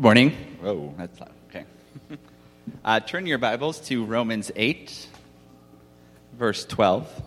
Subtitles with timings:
[0.00, 0.30] Morning.
[0.62, 1.30] Whoa, that's loud.
[1.50, 1.64] Okay.
[2.82, 5.08] Uh, turn your Bibles to Romans 8,
[6.38, 7.22] verse 12.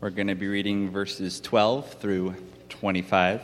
[0.00, 2.34] We're going to be reading verses 12 through
[2.68, 3.40] 25.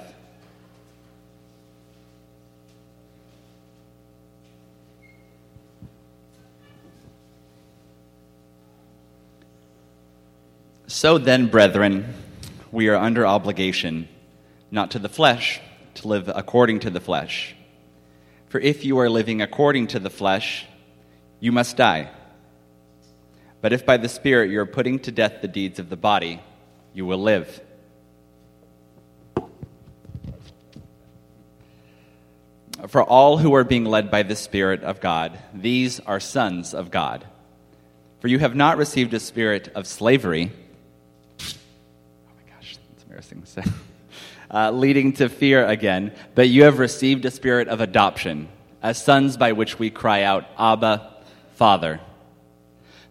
[10.89, 12.22] So then, brethren,
[12.73, 14.09] we are under obligation,
[14.71, 15.61] not to the flesh,
[15.95, 17.55] to live according to the flesh.
[18.49, 20.67] For if you are living according to the flesh,
[21.39, 22.11] you must die.
[23.61, 26.41] But if by the Spirit you are putting to death the deeds of the body,
[26.95, 27.61] you will live.
[32.89, 36.91] For all who are being led by the Spirit of God, these are sons of
[36.91, 37.27] God.
[38.21, 40.53] For you have not received a spirit of slavery
[43.13, 43.63] embarrassing say.
[44.51, 48.47] Uh, leading to fear again, but you have received a spirit of adoption,
[48.83, 51.11] as sons by which we cry out, Abba,
[51.55, 52.01] Father.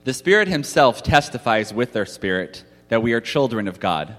[0.03, 4.15] The Spirit Himself testifies with their spirit that we are children of God.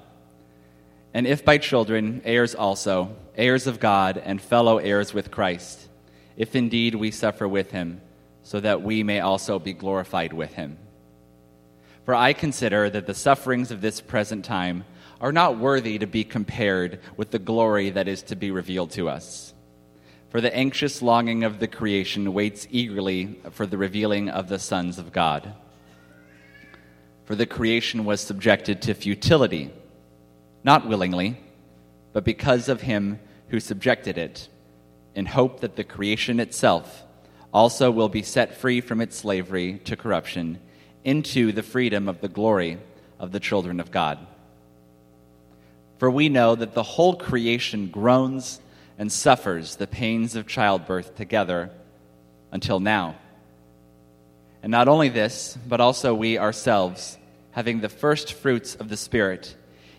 [1.14, 5.88] And if by children, heirs also, heirs of God, and fellow heirs with Christ,
[6.36, 8.00] if indeed we suffer with Him,
[8.42, 10.76] so that we may also be glorified with Him.
[12.04, 14.84] For I consider that the sufferings of this present time
[15.22, 19.08] are not worthy to be compared with the glory that is to be revealed to
[19.08, 19.54] us.
[20.30, 24.98] For the anxious longing of the creation waits eagerly for the revealing of the sons
[24.98, 25.54] of God.
[27.24, 29.70] For the creation was subjected to futility,
[30.64, 31.38] not willingly,
[32.12, 34.48] but because of him who subjected it,
[35.14, 37.04] in hope that the creation itself
[37.54, 40.58] also will be set free from its slavery to corruption
[41.04, 42.78] into the freedom of the glory
[43.20, 44.18] of the children of God.
[46.02, 48.60] For we know that the whole creation groans
[48.98, 51.70] and suffers the pains of childbirth together
[52.50, 53.14] until now.
[54.64, 57.16] And not only this, but also we ourselves,
[57.52, 59.54] having the first fruits of the Spirit,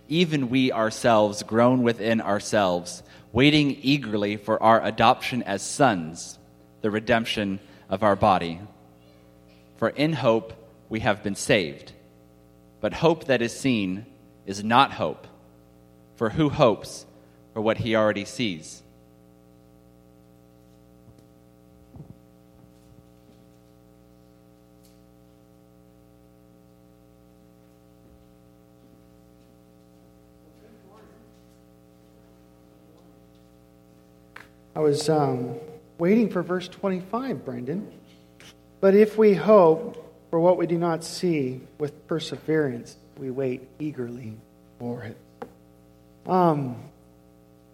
[0.09, 6.37] even we ourselves groan within ourselves, waiting eagerly for our adoption as sons,
[6.81, 8.59] the redemption of our body.
[9.77, 10.51] For in hope
[10.89, 11.93] we have been saved.
[12.81, 14.05] But hope that is seen
[14.45, 15.27] is not hope.
[16.23, 17.05] For who hopes
[17.53, 18.81] for what he already sees?
[34.73, 35.55] I was um,
[35.97, 37.91] waiting for verse 25, Brendan.
[38.79, 39.97] But if we hope
[40.29, 44.37] for what we do not see with perseverance, we wait eagerly
[44.79, 45.17] for it.
[46.25, 46.75] Um,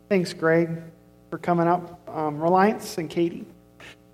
[0.10, 0.82] thanks, Greg,
[1.30, 2.08] for coming up.
[2.10, 3.46] Um, Reliance and Katie.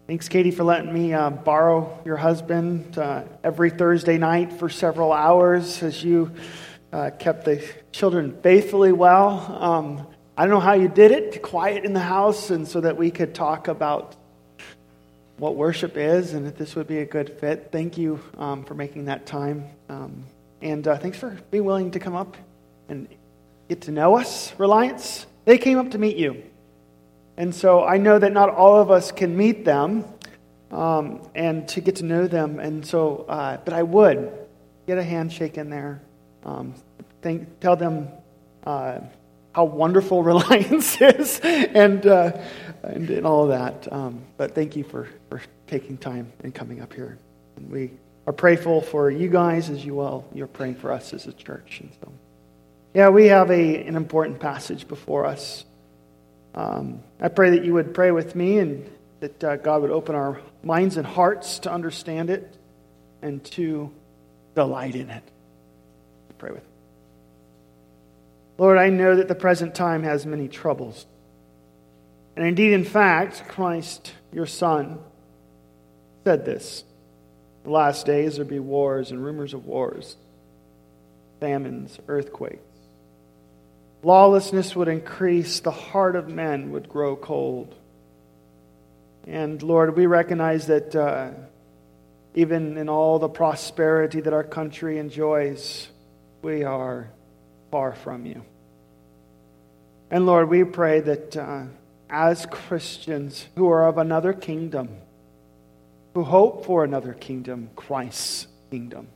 [0.08, 5.12] Thanks, Katie, for letting me uh, borrow your husband uh, every Thursday night for several
[5.12, 6.32] hours as you
[6.94, 9.58] uh, kept the children faithfully well.
[9.60, 10.08] Um,
[10.38, 13.10] I don't know how you did it, quiet in the house, and so that we
[13.10, 14.16] could talk about
[15.38, 17.70] what worship is and if this would be a good fit.
[17.72, 19.66] Thank you um, for making that time.
[19.90, 20.24] Um,
[20.62, 22.38] and uh, thanks for being willing to come up
[22.90, 23.08] and
[23.68, 25.26] get to know us, Reliance.
[25.46, 26.44] They came up to meet you.
[27.38, 30.06] And so I know that not all of us can meet them
[30.72, 32.60] um, and to get to know them.
[32.60, 34.32] And so, uh, but I would
[34.88, 36.02] get a handshake in there.
[36.44, 36.76] Um,
[37.60, 38.10] tell them
[38.66, 39.00] uh,
[39.54, 42.32] how wonderful Reliance is and, uh,
[42.84, 43.92] and, and, all of that.
[43.92, 47.18] Um, but thank you for, for taking time and coming up here.
[47.58, 47.92] And we
[48.28, 50.26] are prayerful for you guys as you well.
[50.34, 51.80] You're praying for us as a church.
[51.82, 52.12] And so.
[52.96, 55.66] Yeah, we have a, an important passage before us.
[56.54, 58.90] Um, I pray that you would pray with me and
[59.20, 62.56] that uh, God would open our minds and hearts to understand it
[63.22, 63.92] and to
[64.56, 65.24] delight in it.
[66.38, 66.70] Pray with me.
[68.58, 71.06] Lord, I know that the present time has many troubles.
[72.38, 75.00] And indeed, in fact, Christ, your Son,
[76.24, 76.86] said this.
[77.66, 80.16] The last days there be wars and rumors of wars,
[81.42, 82.75] famines, earthquakes
[84.06, 87.74] Lawlessness would increase, the heart of men would grow cold.
[89.26, 91.32] And Lord, we recognize that uh,
[92.36, 95.88] even in all the prosperity that our country enjoys,
[96.44, 97.10] we are
[97.72, 98.46] far from you.
[100.12, 101.64] And Lord, we pray that uh,
[102.08, 104.90] as Christians who are of another kingdom,
[106.14, 109.08] who hope for another kingdom, Christ's kingdom,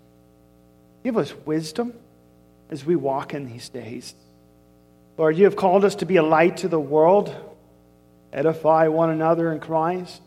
[1.03, 1.93] give us wisdom
[2.71, 4.15] as we walk in these days
[5.19, 7.35] Lord, you have called us to be a light to the world,
[8.31, 10.21] edify one another in Christ.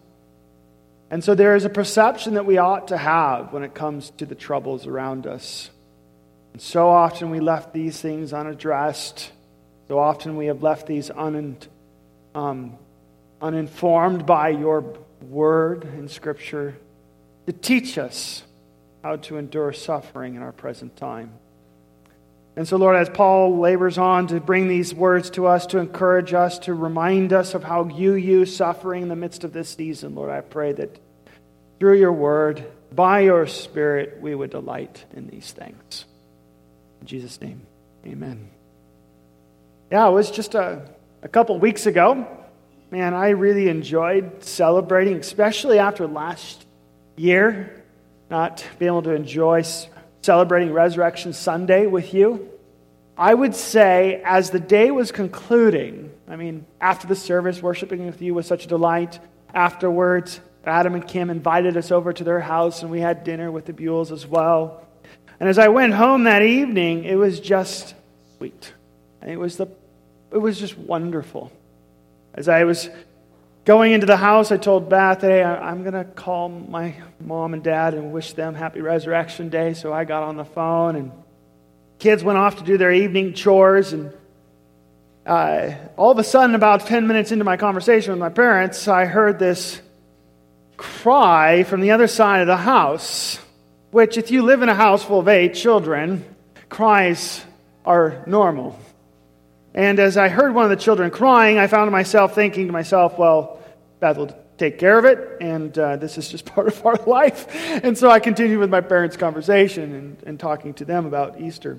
[1.11, 4.27] And so there is a perception that we ought to have when it comes to
[4.27, 5.71] the troubles around us.
[6.53, 9.33] And so often we left these things unaddressed.
[9.89, 11.57] So often we have left these un,
[12.35, 12.77] um,
[13.41, 16.77] uninformed by your word in Scripture
[17.47, 18.43] to teach us
[19.03, 21.33] how to endure suffering in our present time.
[22.55, 26.35] And so, Lord, as Paul labors on to bring these words to us, to encourage
[26.35, 30.15] us, to remind us of how you use suffering in the midst of this season,
[30.15, 30.99] Lord, I pray that
[31.81, 32.65] through your word,
[32.95, 36.05] by your Spirit, we would delight in these things.
[37.01, 37.63] In Jesus' name,
[38.07, 38.51] amen.
[39.91, 40.87] Yeah, it was just a,
[41.23, 42.27] a couple weeks ago.
[42.91, 46.67] Man, I really enjoyed celebrating, especially after last
[47.17, 47.83] year,
[48.31, 49.63] not being able to enjoy
[50.23, 52.49] celebrating Resurrection Sunday with you.
[53.19, 58.23] I would say, as the day was concluding, I mean, after the service, worshiping with
[58.23, 59.19] you was such a delight.
[59.53, 63.67] Afterwards, Adam and Kim invited us over to their house, and we had dinner with
[63.67, 64.87] the Buells as well.
[65.41, 67.95] And as I went home that evening, it was just
[68.39, 68.73] sweet.
[69.27, 69.67] It was, the,
[70.31, 71.53] it was just wonderful.
[72.35, 72.89] As I was
[73.65, 77.63] Going into the house, I told Beth, hey, I'm going to call my mom and
[77.63, 79.75] dad and wish them happy Resurrection Day.
[79.75, 81.13] So I got on the phone, and
[82.01, 83.93] kids went off to do their evening chores.
[83.93, 84.13] And
[85.25, 89.05] uh, all of a sudden, about 10 minutes into my conversation with my parents, I
[89.05, 89.81] heard this
[90.77, 93.39] cry from the other side of the house,
[93.93, 96.25] which, if you live in a house full of eight children,
[96.69, 97.45] cries
[97.85, 98.77] are normal.
[99.75, 103.19] And as I heard one of the children crying, I found myself thinking to myself,
[103.19, 103.61] well,
[104.01, 107.47] Beth will take care of it, and uh, this is just part of our life.
[107.83, 111.79] And so I continued with my parents' conversation and, and talking to them about Easter.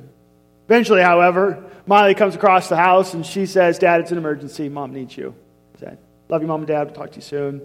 [0.65, 4.69] Eventually, however, Miley comes across the house and she says, Dad, it's an emergency.
[4.69, 5.35] Mom needs you.
[5.75, 5.97] I said,
[6.29, 6.87] Love you, Mom and Dad.
[6.87, 7.61] We'll talk to you soon.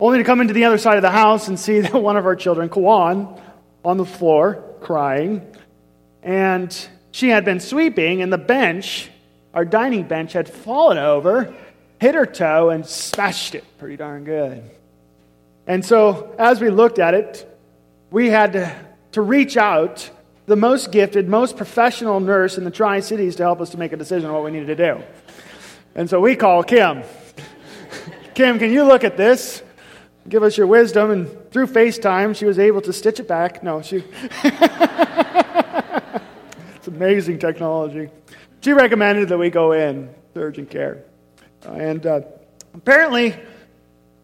[0.00, 2.24] Only to come into the other side of the house and see that one of
[2.24, 3.40] our children, Kawan,
[3.84, 5.46] on the floor crying.
[6.22, 6.74] And
[7.12, 9.09] she had been sweeping, and the bench
[9.52, 11.52] our dining bench had fallen over,
[12.00, 14.62] hit her toe, and smashed it pretty darn good.
[15.66, 17.46] And so, as we looked at it,
[18.10, 18.74] we had to,
[19.12, 20.10] to reach out
[20.46, 23.92] the most gifted, most professional nurse in the Tri Cities to help us to make
[23.92, 25.02] a decision on what we needed to do.
[25.94, 27.02] And so we call Kim.
[28.34, 29.62] Kim, can you look at this?
[30.28, 31.10] Give us your wisdom.
[31.10, 33.62] And through FaceTime, she was able to stitch it back.
[33.62, 34.04] No, she.
[36.76, 38.10] it's amazing technology
[38.60, 41.04] she recommended that we go in to urgent care.
[41.64, 42.22] And uh,
[42.74, 43.34] apparently,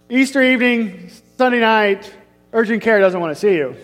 [0.09, 2.13] Easter evening, Sunday night,
[2.53, 3.77] urgent care doesn't want to see you.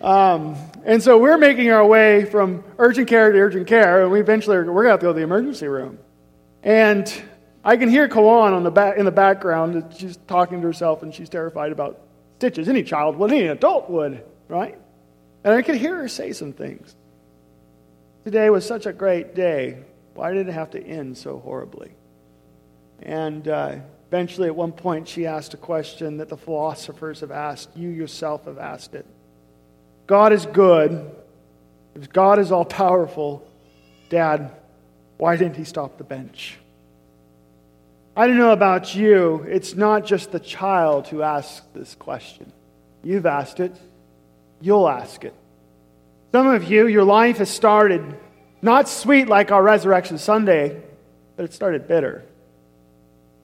[0.00, 4.20] Um, and so we're making our way from urgent care to urgent care, and we
[4.20, 5.98] eventually we're going to have to go to the emergency room.
[6.62, 7.12] And
[7.64, 9.94] I can hear Kawan on the back, in the background.
[9.96, 12.00] She's talking to herself, and she's terrified about
[12.38, 12.68] stitches.
[12.68, 14.78] Any child would, any adult would, right?
[15.44, 16.94] And I could hear her say some things.
[18.24, 19.84] Today was such a great day.
[20.16, 21.92] Why did it have to end so horribly?
[23.02, 23.76] And uh,
[24.08, 27.76] eventually, at one point, she asked a question that the philosophers have asked.
[27.76, 29.04] You yourself have asked it.
[30.06, 31.14] God is good.
[31.94, 33.46] If God is all powerful,
[34.08, 34.52] Dad,
[35.18, 36.56] why didn't he stop the bench?
[38.16, 39.44] I don't know about you.
[39.46, 42.50] It's not just the child who asks this question.
[43.02, 43.76] You've asked it,
[44.62, 45.34] you'll ask it.
[46.32, 48.18] Some of you, your life has started
[48.62, 50.80] not sweet like our Resurrection Sunday,
[51.36, 52.24] but it started bitter.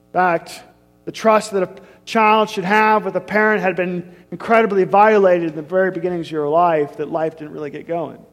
[0.07, 0.61] In fact,
[1.05, 5.55] the trust that a child should have with a parent had been incredibly violated in
[5.55, 8.23] the very beginnings of your life, that life didn't really get going.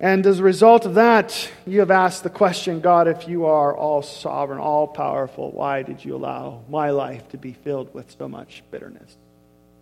[0.00, 3.74] And as a result of that, you have asked the question God, if you are
[3.74, 8.28] all sovereign, all powerful, why did you allow my life to be filled with so
[8.28, 9.16] much bitterness?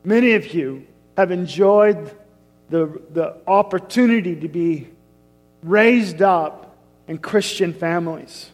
[0.05, 0.87] Many of you
[1.17, 2.15] have enjoyed
[2.69, 4.89] the, the opportunity to be
[5.63, 6.77] raised up
[7.09, 8.51] in Christian families.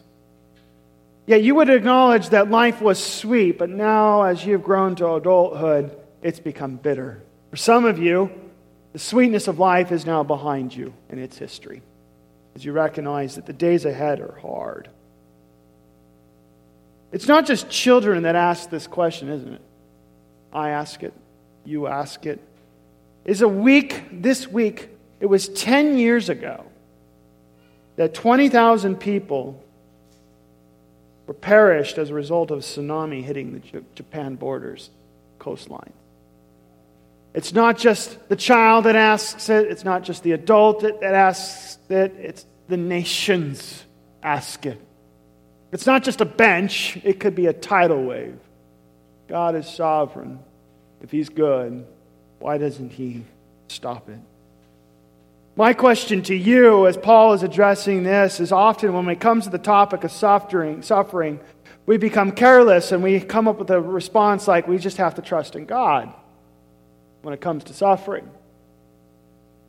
[1.25, 5.95] Yet you would acknowledge that life was sweet, but now as you've grown to adulthood,
[6.21, 7.21] it's become bitter.
[7.51, 8.31] For some of you,
[8.93, 11.81] the sweetness of life is now behind you in its history,
[12.55, 14.89] as you recognize that the days ahead are hard.
[17.11, 19.61] It's not just children that ask this question, isn't it?
[20.51, 21.13] I ask it,
[21.63, 22.39] you ask it.
[23.25, 24.89] Is a week, this week,
[25.19, 26.65] it was 10 years ago
[27.99, 29.61] that 20,000 people
[31.27, 34.89] were perished as a result of a tsunami hitting the Japan borders
[35.37, 35.91] coastline.
[37.33, 41.13] It's not just the child that asks it, it's not just the adult that, that
[41.13, 43.83] asks it, it's the nations
[44.23, 44.79] ask it.
[45.73, 48.39] It's not just a bench, it could be a tidal wave.
[49.27, 50.39] God is sovereign.
[51.01, 51.85] If He's good,
[52.39, 53.25] why doesn't He
[53.67, 54.19] stop it?
[55.55, 59.49] My question to you, as Paul is addressing this, is often when it comes to
[59.49, 61.39] the topic of suffering, suffering,
[61.85, 65.21] we become careless and we come up with a response like we just have to
[65.21, 66.13] trust in God
[67.23, 68.29] when it comes to suffering.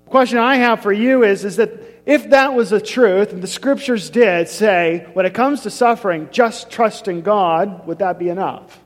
[0.04, 1.72] The question I have for you is, is that
[2.06, 6.28] if that was the truth, and the scriptures did say, when it comes to suffering,
[6.30, 8.78] just trust in God, would that be enough?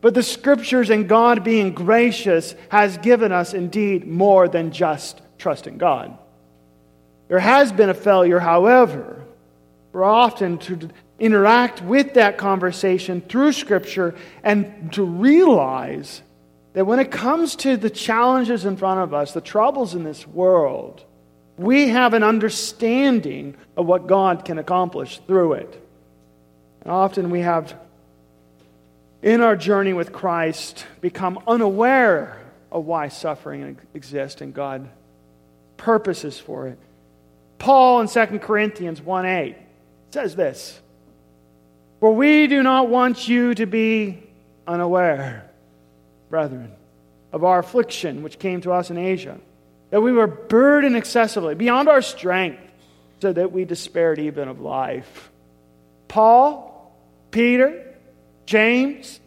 [0.00, 5.66] But the scriptures and God being gracious has given us indeed more than just trust
[5.66, 6.16] in God.
[7.28, 9.24] There has been a failure, however,
[9.92, 16.22] for often to interact with that conversation through Scripture and to realize
[16.74, 20.26] that when it comes to the challenges in front of us, the troubles in this
[20.26, 21.04] world,
[21.56, 25.88] we have an understanding of what God can accomplish through it.
[26.82, 27.74] And often we have,
[29.22, 34.88] in our journey with Christ, become unaware of why suffering exists and God
[35.76, 36.78] purposes for it.
[37.58, 39.56] Paul in 2 Corinthians 1 8
[40.10, 40.80] says this
[42.00, 44.22] For we do not want you to be
[44.66, 45.50] unaware,
[46.30, 46.72] brethren,
[47.32, 49.38] of our affliction which came to us in Asia,
[49.90, 52.60] that we were burdened excessively, beyond our strength,
[53.20, 55.30] so that we despaired even of life.
[56.08, 56.92] Paul,
[57.30, 57.94] Peter,
[58.46, 59.20] James,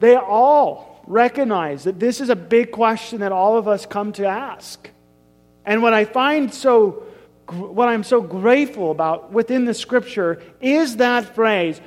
[0.00, 4.26] they all recognize that this is a big question that all of us come to
[4.26, 4.88] ask.
[5.64, 7.04] And what I find so,
[7.48, 11.80] what I'm so grateful about within the scripture is that phrase,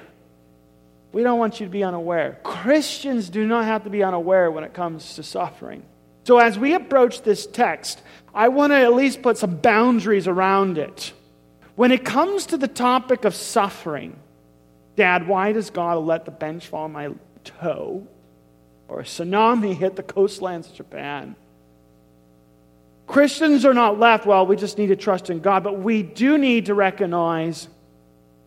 [1.12, 2.40] we don't want you to be unaware.
[2.44, 5.84] Christians do not have to be unaware when it comes to suffering.
[6.26, 8.02] So as we approach this text,
[8.34, 11.14] I want to at least put some boundaries around it.
[11.76, 14.20] When it comes to the topic of suffering,
[14.96, 17.12] Dad, why does God let the bench fall on my
[17.44, 18.08] toe?
[18.88, 21.36] Or a tsunami hit the coastlands of Japan?
[23.08, 26.38] Christians are not left, well, we just need to trust in God, but we do
[26.38, 27.68] need to recognize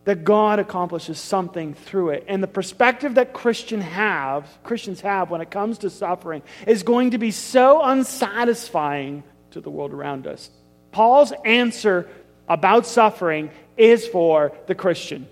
[0.05, 2.25] that God accomplishes something through it.
[2.27, 7.11] And the perspective that Christian have, Christians have when it comes to suffering is going
[7.11, 10.49] to be so unsatisfying to the world around us.
[10.91, 12.09] Paul's answer
[12.47, 15.27] about suffering is for the Christian.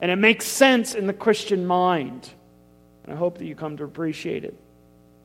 [0.00, 2.30] And it makes sense in the Christian mind.
[3.04, 4.58] And I hope that you come to appreciate it.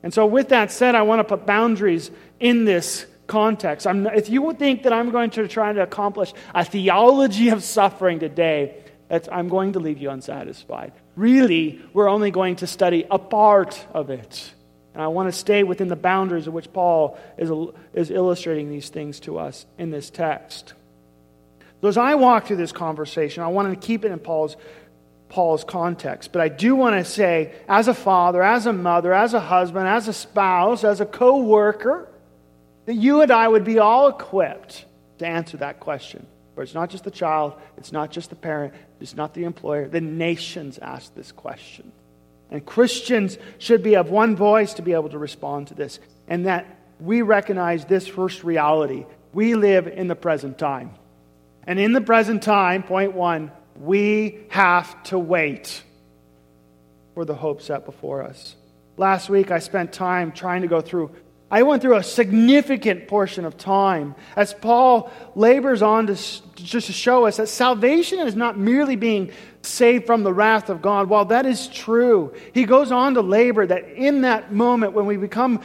[0.02, 3.86] And so, with that said, I want to put boundaries in this context.
[3.86, 8.18] I'm, if you think that I'm going to try to accomplish a theology of suffering
[8.18, 8.82] today,
[9.30, 10.92] I'm going to leave you unsatisfied.
[11.16, 14.52] Really, we're only going to study a part of it.
[14.94, 17.50] And I want to stay within the boundaries of which Paul is,
[17.94, 20.74] is illustrating these things to us in this text.
[21.80, 24.56] So, as I walk through this conversation, I want to keep it in Paul's
[25.32, 26.30] Paul's context.
[26.30, 29.88] But I do want to say, as a father, as a mother, as a husband,
[29.88, 32.06] as a spouse, as a co worker,
[32.84, 34.84] that you and I would be all equipped
[35.18, 36.26] to answer that question.
[36.52, 39.88] Where it's not just the child, it's not just the parent, it's not the employer.
[39.88, 41.92] The nations ask this question.
[42.50, 45.98] And Christians should be of one voice to be able to respond to this.
[46.28, 46.66] And that
[47.00, 49.06] we recognize this first reality.
[49.32, 50.90] We live in the present time.
[51.66, 53.50] And in the present time, point one,
[53.82, 55.82] we have to wait
[57.14, 58.54] for the hope set before us.
[58.96, 61.10] Last week, I spent time trying to go through.
[61.50, 66.14] I went through a significant portion of time as Paul labors on to
[66.54, 70.80] just to show us that salvation is not merely being saved from the wrath of
[70.80, 71.08] God.
[71.08, 75.16] While that is true, he goes on to labor that in that moment when we
[75.16, 75.60] become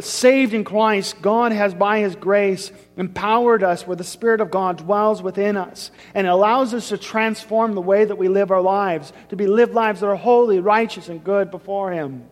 [0.00, 4.76] saved in Christ, God has, by His grace, empowered us where the Spirit of God
[4.76, 9.12] dwells within us and allows us to transform the way that we live our lives,
[9.30, 12.26] to be live lives that are holy, righteous, and good before Him.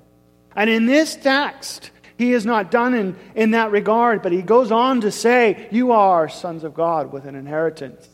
[0.54, 4.70] And in this text, He is not done in, in that regard, but He goes
[4.70, 8.06] on to say, You are sons of God with an inheritance.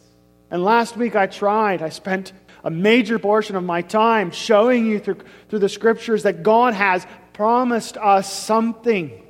[0.48, 5.00] And last week I tried, I spent a major portion of my time showing you
[5.00, 9.22] through, through the scriptures that God has promised us something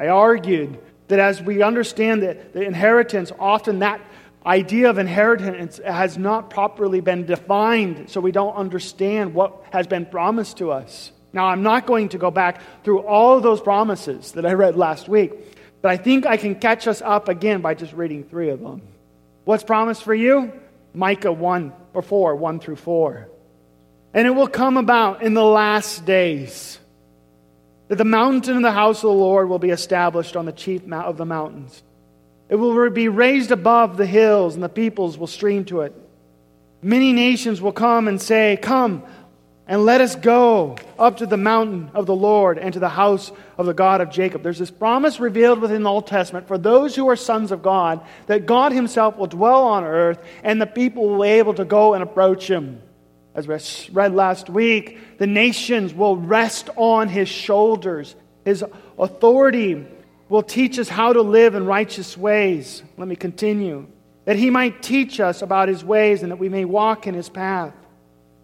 [0.00, 0.78] I argued
[1.08, 4.00] that as we understand that the inheritance, often that
[4.46, 10.06] idea of inheritance has not properly been defined, so we don't understand what has been
[10.06, 11.12] promised to us.
[11.34, 14.74] Now, I'm not going to go back through all of those promises that I read
[14.74, 15.32] last week,
[15.82, 18.80] but I think I can catch us up again by just reading three of them.
[19.44, 20.52] What's promised for you?
[20.94, 23.28] Micah 1 or 4, 1 through 4.
[24.14, 26.79] And it will come about in the last days
[27.90, 30.80] that the mountain of the house of the Lord will be established on the chief
[30.92, 31.82] of the mountains,
[32.48, 35.92] It will be raised above the hills, and the peoples will stream to it.
[36.82, 39.02] Many nations will come and say, Come,
[39.66, 43.32] and let us go up to the mountain of the Lord and to the house
[43.58, 44.44] of the God of Jacob.
[44.44, 48.06] There's this promise revealed within the Old Testament for those who are sons of God
[48.28, 51.94] that God Himself will dwell on earth and the people will be able to go
[51.94, 52.82] and approach Him.
[53.48, 58.14] As we read last week, the nations will rest on His shoulders.
[58.44, 58.62] His
[58.98, 59.86] authority
[60.28, 62.82] will teach us how to live in righteous ways.
[62.98, 63.86] Let me continue.
[64.26, 67.28] That He might teach us about His ways and that we may walk in His
[67.28, 67.72] path.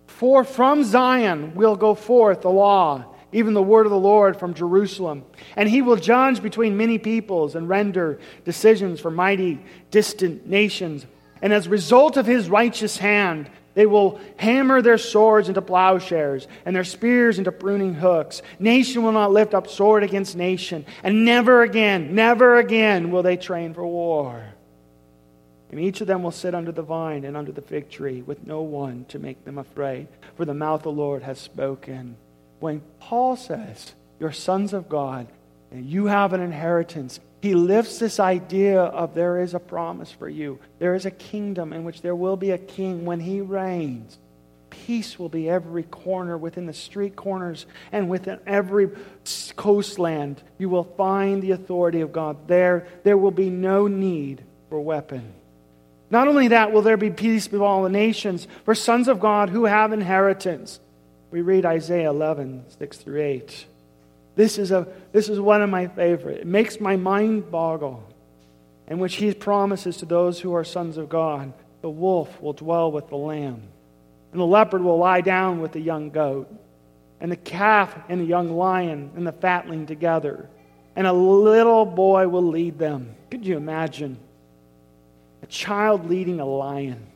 [0.07, 4.55] For from Zion will go forth the law, even the word of the Lord from
[4.55, 5.25] Jerusalem.
[5.57, 11.05] And he will judge between many peoples and render decisions for mighty, distant nations.
[11.43, 16.49] And as a result of his righteous hand, they will hammer their swords into plowshares
[16.64, 18.40] and their spears into pruning hooks.
[18.59, 23.37] Nation will not lift up sword against nation, and never again, never again will they
[23.37, 24.42] train for war.
[25.71, 28.47] And each of them will sit under the vine and under the fig tree with
[28.47, 32.16] no one to make them afraid, for the mouth of the Lord has spoken.
[32.61, 35.26] When Paul says, You're sons of God
[35.71, 40.29] and you have an inheritance, he lifts this idea of there is a promise for
[40.29, 40.59] you.
[40.81, 44.19] There is a kingdom in which there will be a king when he reigns.
[44.69, 48.88] Peace will be every corner within the street corners and within every
[49.55, 50.43] coastland.
[50.59, 52.88] You will find the authority of God there.
[53.05, 55.33] There will be no need for weapon.
[56.11, 59.50] Not only that, will there be peace with all the nations for sons of God
[59.50, 60.81] who have inheritance.
[61.31, 63.67] We read Isaiah 11, 6 through 8.
[64.37, 66.43] This is, a, this is one of my favorite.
[66.43, 68.09] It makes my mind boggle.
[68.87, 71.52] In which he promises to those who are sons of God
[71.83, 73.62] the wolf will dwell with the lamb,
[74.33, 76.52] and the leopard will lie down with the young goat,
[77.21, 80.49] and the calf and the young lion and the fatling together,
[80.97, 83.14] and a little boy will lead them.
[83.31, 84.19] Could you imagine?
[85.43, 87.07] a child leading a lion.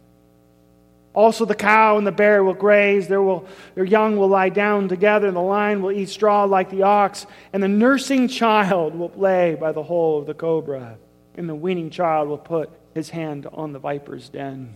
[1.12, 4.88] Also, the cow and the bear will graze, their, will, their young will lie down
[4.88, 9.08] together, and the lion will eat straw like the ox, and the nursing child will
[9.08, 10.96] play by the hole of the cobra,
[11.36, 14.72] and the weaning child will put his hand on the viper's den.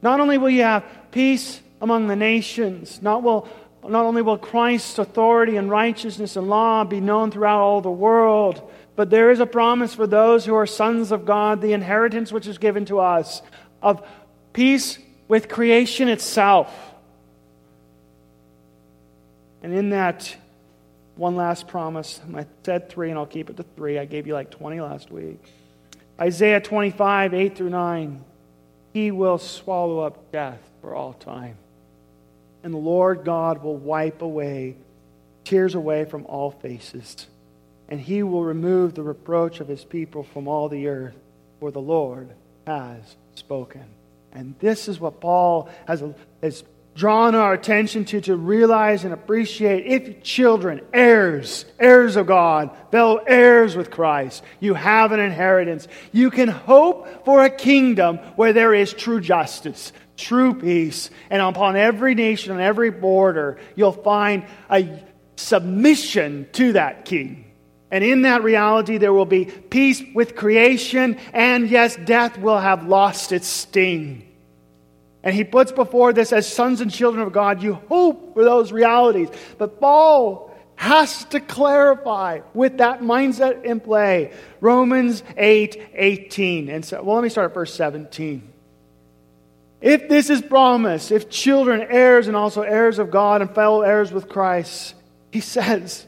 [0.00, 3.46] Not only will you have peace among the nations, not, will,
[3.86, 8.70] not only will Christ's authority and righteousness and law be known throughout all the world,
[8.96, 12.46] but there is a promise for those who are sons of God, the inheritance which
[12.46, 13.42] is given to us
[13.82, 14.06] of
[14.54, 16.72] peace with creation itself.
[19.62, 20.36] And in that,
[21.16, 22.20] one last promise.
[22.34, 23.98] I said three, and I'll keep it to three.
[23.98, 25.38] I gave you like 20 last week.
[26.20, 28.24] Isaiah 25, 8 through 9.
[28.92, 31.56] He will swallow up death for all time.
[32.62, 34.76] And the Lord God will wipe away
[35.44, 37.26] tears away from all faces
[37.92, 41.14] and he will remove the reproach of his people from all the earth,
[41.60, 42.30] for the Lord
[42.66, 43.84] has spoken.
[44.32, 46.02] And this is what Paul has,
[46.42, 46.64] has
[46.94, 53.16] drawn our attention to to realize and appreciate if children, heirs, heirs of God, fellow
[53.16, 55.88] heirs with Christ, you have an inheritance.
[56.12, 61.76] You can hope for a kingdom where there is true justice, true peace, and upon
[61.76, 65.02] every nation, on every border, you'll find a
[65.36, 67.51] submission to that king.
[67.92, 72.88] And in that reality, there will be peace with creation, and yes, death will have
[72.88, 74.26] lost its sting.
[75.22, 78.72] And he puts before this, as sons and children of God, you hope for those
[78.72, 79.28] realities.
[79.58, 84.32] But Paul has to clarify with that mindset in play.
[84.62, 86.70] Romans 8 18.
[86.70, 88.50] And so, well, let me start at verse 17.
[89.82, 94.10] If this is promised, if children, heirs, and also heirs of God and fellow heirs
[94.10, 94.94] with Christ,
[95.30, 96.06] he says,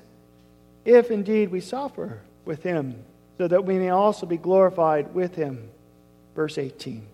[0.85, 3.03] if indeed we suffer with him,
[3.39, 5.71] so that we may also be glorified with him.
[6.35, 7.07] Verse 18.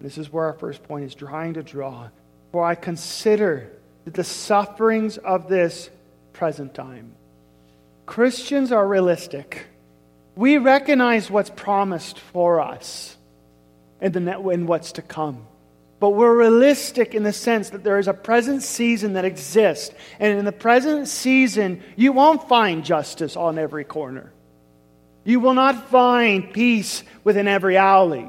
[0.00, 2.08] This is where our first point is trying to draw.
[2.52, 3.70] For I consider
[4.04, 5.90] that the sufferings of this
[6.32, 7.14] present time.
[8.06, 9.66] Christians are realistic.
[10.36, 13.16] We recognize what's promised for us
[14.00, 15.47] and, the, what's to come.
[16.00, 19.94] But we're realistic in the sense that there is a present season that exists.
[20.20, 24.32] And in the present season, you won't find justice on every corner.
[25.24, 28.28] You will not find peace within every alley.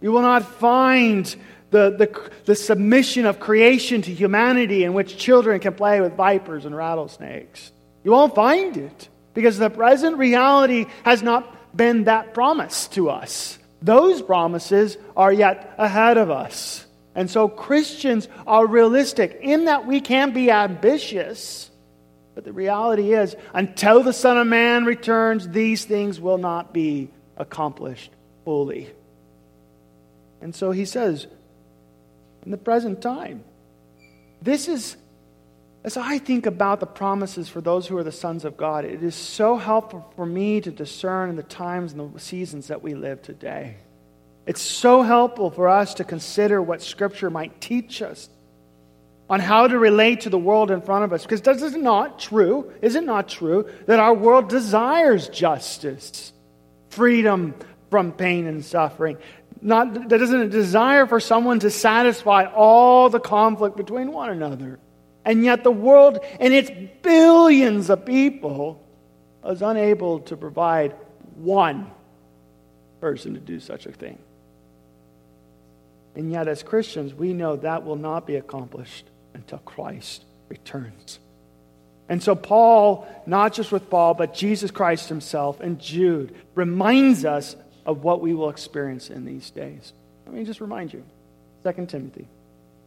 [0.00, 1.24] You will not find
[1.70, 6.66] the, the, the submission of creation to humanity in which children can play with vipers
[6.66, 7.72] and rattlesnakes.
[8.04, 13.58] You won't find it because the present reality has not been that promised to us.
[13.84, 16.86] Those promises are yet ahead of us.
[17.14, 21.70] And so Christians are realistic in that we can be ambitious.
[22.34, 27.10] But the reality is, until the Son of Man returns, these things will not be
[27.36, 28.10] accomplished
[28.46, 28.90] fully.
[30.40, 31.26] And so he says,
[32.44, 33.44] in the present time,
[34.40, 34.96] this is,
[35.84, 39.02] as I think about the promises for those who are the sons of God, it
[39.02, 43.20] is so helpful for me to discern the times and the seasons that we live
[43.20, 43.76] today.
[44.46, 48.30] It's so helpful for us to consider what Scripture might teach us
[49.28, 51.22] on how to relate to the world in front of us.
[51.22, 56.32] Because this is not true, is it not true, that our world desires justice,
[56.90, 57.54] freedom
[57.90, 59.18] from pain and suffering?
[59.60, 64.78] Not, that isn't a desire for someone to satisfy all the conflict between one another.
[65.24, 66.70] And yet the world and its
[67.02, 68.84] billions of people
[69.44, 70.94] is unable to provide
[71.36, 71.90] one
[73.00, 74.18] person to do such a thing.
[76.14, 81.18] And yet, as Christians, we know that will not be accomplished until Christ returns.
[82.08, 87.56] And so, Paul, not just with Paul, but Jesus Christ himself and Jude, reminds us
[87.84, 89.92] of what we will experience in these days.
[90.26, 91.02] Let me just remind you
[91.64, 92.26] 2 Timothy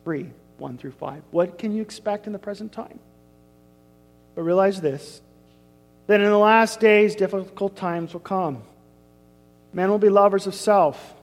[0.04, 1.24] 3 1 through 5.
[1.32, 3.00] What can you expect in the present time?
[4.36, 5.22] But realize this
[6.08, 8.64] that in the last days, difficult times will come.
[9.74, 11.16] Men will be lovers of self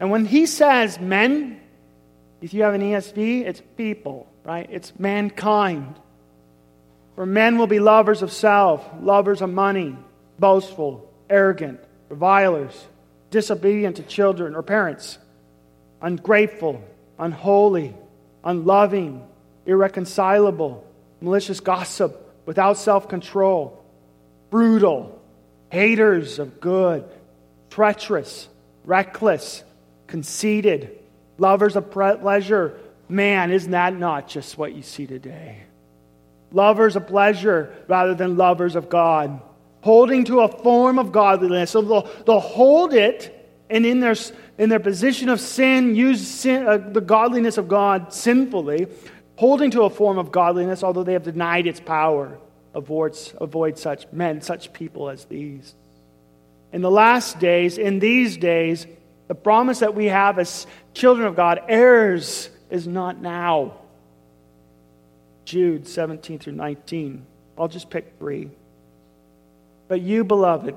[0.00, 1.60] and when he says men,
[2.40, 4.66] if you have an ESV, it's people, right?
[4.70, 5.94] It's mankind.
[7.14, 9.94] For men will be lovers of self, lovers of money,
[10.38, 12.86] boastful, arrogant, revilers,
[13.30, 15.18] disobedient to children or parents,
[16.00, 16.82] ungrateful,
[17.18, 17.94] unholy,
[18.44, 19.22] unloving,
[19.66, 20.86] irreconcilable,
[21.20, 23.84] malicious gossip, without self control,
[24.50, 25.20] brutal,
[25.70, 27.04] haters of good,
[27.70, 28.48] treacherous,
[28.84, 29.62] reckless
[30.06, 30.98] conceited,
[31.38, 32.78] lovers of pleasure.
[33.08, 35.62] Man, isn't that not just what you see today?
[36.52, 39.40] Lovers of pleasure rather than lovers of God.
[39.82, 41.70] Holding to a form of godliness.
[41.70, 43.39] So they'll, they'll hold it
[43.70, 44.16] and in their,
[44.58, 48.88] in their position of sin, use sin, uh, the godliness of God sinfully,
[49.36, 52.38] holding to a form of godliness, although they have denied its power.
[52.74, 55.74] Avoid, avoid such men, such people as these.
[56.72, 58.86] In the last days, in these days,
[59.28, 63.74] the promise that we have as children of God, heirs, is not now.
[65.44, 67.26] Jude 17 through 19.
[67.56, 68.50] I'll just pick three.
[69.88, 70.76] But you, beloved,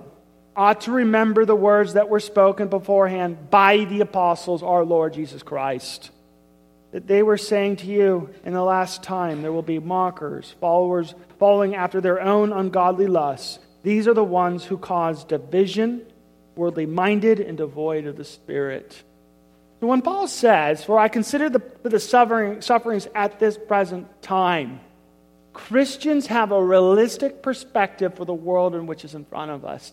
[0.55, 5.43] ought to remember the words that were spoken beforehand by the apostles, our Lord Jesus
[5.43, 6.11] Christ.
[6.91, 11.15] That they were saying to you, in the last time there will be mockers, followers
[11.39, 13.59] following after their own ungodly lusts.
[13.81, 16.05] These are the ones who cause division
[16.55, 19.03] worldly minded, and devoid of the Spirit.
[19.79, 24.79] So when Paul says, For I consider the, the suffering, sufferings at this present time,
[25.51, 29.91] Christians have a realistic perspective for the world in which is in front of us.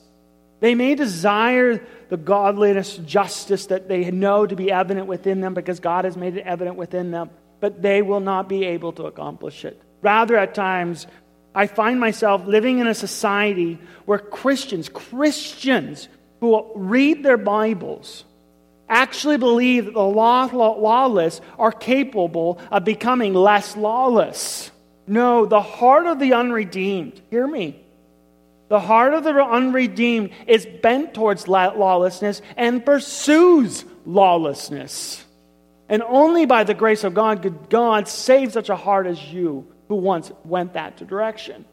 [0.61, 5.81] They may desire the godliness, justice that they know to be evident within them because
[5.81, 9.65] God has made it evident within them, but they will not be able to accomplish
[9.65, 9.81] it.
[10.03, 11.07] Rather, at times,
[11.55, 16.09] I find myself living in a society where Christians, Christians,
[16.41, 18.25] who read their Bibles
[18.89, 24.71] actually believe that the law, lawless are capable of becoming less lawless.
[25.07, 27.80] No, the heart of the unredeemed, hear me,
[28.71, 35.25] the heart of the unredeemed is bent towards lawlessness and pursues lawlessness.
[35.89, 39.67] And only by the grace of God could God save such a heart as you
[39.89, 41.65] who once went that direction.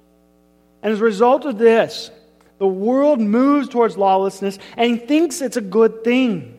[0.82, 2.10] And as a result of this,
[2.58, 6.58] the world moves towards lawlessness and thinks it's a good thing.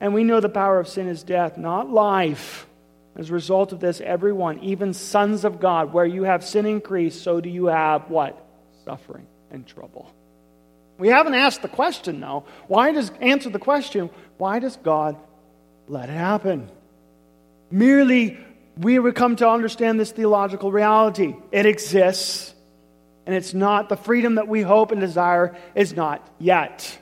[0.00, 2.66] And we know the power of sin is death, not life.
[3.14, 7.22] As a result of this, everyone, even sons of God, where you have sin increased,
[7.22, 8.44] so do you have what?
[8.84, 10.12] Suffering and trouble.
[10.98, 12.44] We haven't asked the question, though.
[12.68, 15.16] Why does answer the question, why does God
[15.88, 16.70] let it happen?
[17.70, 18.38] Merely,
[18.78, 21.34] we would come to understand this theological reality.
[21.52, 22.54] It exists
[23.26, 26.98] and it's not the freedom that we hope and desire is not yet.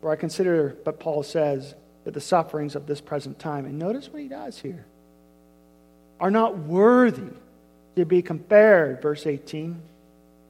[0.00, 4.08] For I consider, but Paul says, that the sufferings of this present time, and notice
[4.10, 4.86] what he does here,
[6.18, 7.32] are not worthy
[7.96, 9.82] to be compared, verse 18.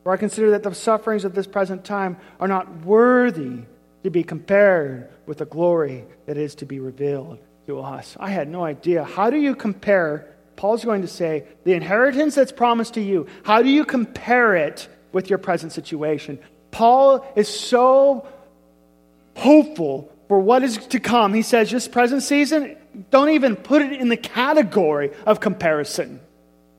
[0.03, 3.63] For I consider that the sufferings of this present time are not worthy
[4.03, 8.17] to be compared with the glory that is to be revealed to us.
[8.19, 9.05] I had no idea.
[9.05, 13.63] How do you compare Paul's going to say, the inheritance that's promised to you, how
[13.63, 16.39] do you compare it with your present situation?
[16.71, 18.27] Paul is so
[19.37, 21.33] hopeful for what is to come.
[21.33, 22.77] He says, just present season,
[23.11, 26.21] don't even put it in the category of comparison.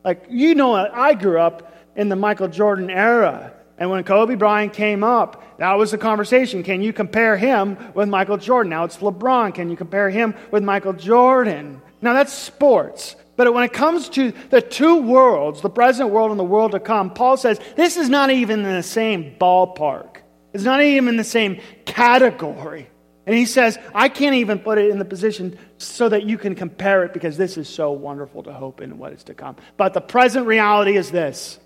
[0.03, 3.53] Like, you know, I grew up in the Michael Jordan era.
[3.77, 6.63] And when Kobe Bryant came up, that was the conversation.
[6.63, 8.69] Can you compare him with Michael Jordan?
[8.69, 9.55] Now it's LeBron.
[9.55, 11.81] Can you compare him with Michael Jordan?
[12.01, 13.15] Now that's sports.
[13.37, 16.79] But when it comes to the two worlds, the present world and the world to
[16.79, 20.17] come, Paul says this is not even in the same ballpark.
[20.53, 22.87] It's not even in the same category.
[23.25, 26.55] And he says, I can't even put it in the position so that you can
[26.55, 29.55] compare it because this is so wonderful to hope in what is to come.
[29.77, 31.59] But the present reality is this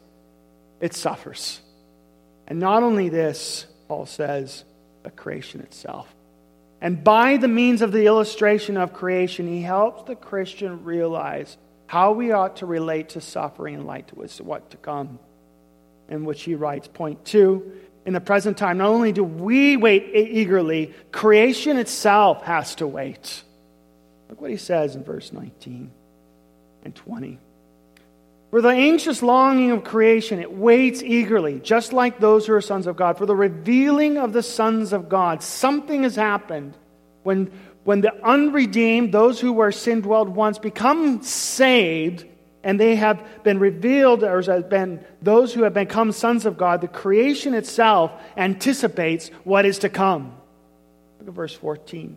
[0.80, 1.62] it suffers.
[2.48, 4.64] And not only this, Paul says,
[5.04, 6.14] but creation itself.
[6.82, 11.58] And by the means of the illustration of creation, he helps the Christian realize
[11.88, 15.20] how we ought to relate to suffering in light to what to come.
[16.10, 17.72] In which he writes, point two,
[18.06, 23.44] in the present time, not only do we wait eagerly, creation itself has to wait.
[24.30, 25.92] Look what he says in verse 19
[26.84, 27.40] and 20.
[28.56, 32.88] For the anxious longing of creation, it waits eagerly, just like those who are sons
[32.88, 33.18] of God.
[33.18, 36.74] For the revealing of the sons of God, something has happened
[37.24, 37.52] when,
[37.84, 42.24] when the unredeemed, those who were sin dwelled once, become saved
[42.64, 46.80] and they have been revealed, or has been those who have become sons of God,
[46.80, 50.34] the creation itself anticipates what is to come.
[51.20, 52.16] Look at verse 14.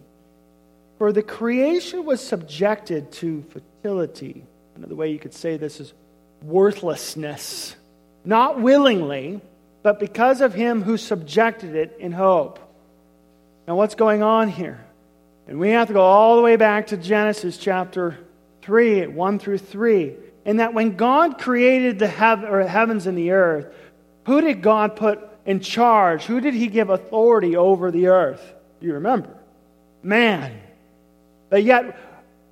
[0.99, 4.45] For the creation was subjected to fertility.
[4.77, 5.93] Another way you could say this is
[6.43, 7.75] worthlessness.
[8.25, 9.41] Not willingly,
[9.83, 12.59] but because of him who subjected it in hope.
[13.67, 14.85] Now, what's going on here?
[15.47, 18.19] And we have to go all the way back to Genesis chapter
[18.63, 23.75] 3, 1 through 3 in that when God created the heavens and the earth,
[24.27, 26.25] who did God put in charge?
[26.25, 28.55] Who did He give authority over the earth?
[28.81, 29.35] Do you remember?
[30.03, 30.61] Man.
[31.51, 31.99] But yet,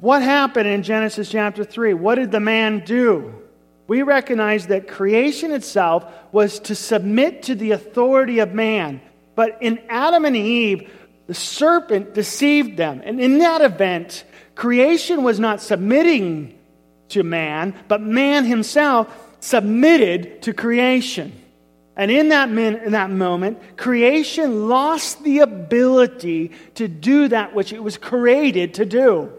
[0.00, 1.94] what happened in Genesis chapter 3?
[1.94, 3.34] What did the man do?
[3.86, 9.00] We recognize that creation itself was to submit to the authority of man.
[9.34, 10.90] But in Adam and Eve,
[11.26, 13.02] the serpent deceived them.
[13.04, 16.58] And in that event, creation was not submitting
[17.10, 19.08] to man, but man himself
[19.40, 21.32] submitted to creation.
[21.96, 27.72] And in that, min- in that moment, creation lost the ability to do that which
[27.72, 29.32] it was created to do.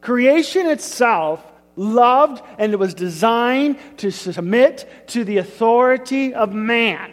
[0.00, 1.44] Creation itself
[1.76, 7.12] loved and it was designed to submit to the authority of man.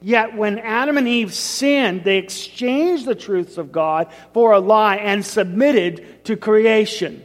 [0.00, 4.96] Yet when Adam and Eve sinned, they exchanged the truths of God for a lie
[4.96, 7.22] and submitted to creation.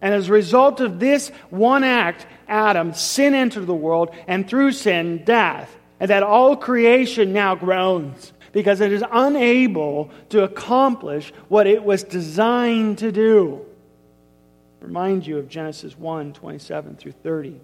[0.00, 4.72] And as a result of this one act, Adam, sin entered the world, and through
[4.72, 5.74] sin, death.
[5.98, 12.04] And that all creation now groans because it is unable to accomplish what it was
[12.04, 13.65] designed to do.
[14.80, 17.60] Remind you of Genesis 1 27 through 30.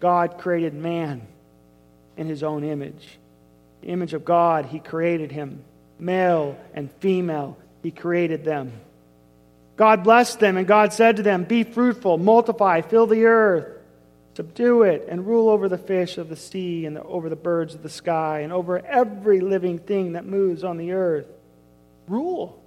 [0.00, 1.26] God created man
[2.16, 3.18] in his own image.
[3.80, 5.64] The image of God, he created him.
[5.98, 8.72] Male and female, he created them.
[9.76, 13.66] God blessed them, and God said to them, Be fruitful, multiply, fill the earth,
[14.34, 17.82] subdue it, and rule over the fish of the sea, and over the birds of
[17.82, 21.26] the sky, and over every living thing that moves on the earth.
[22.08, 22.62] Rule.